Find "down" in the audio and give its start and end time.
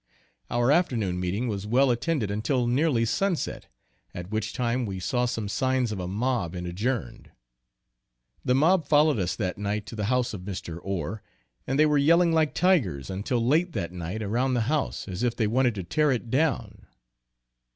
16.31-16.87